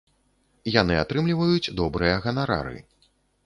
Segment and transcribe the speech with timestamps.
[0.75, 2.77] Яны атрымліваюць добрыя ганарары.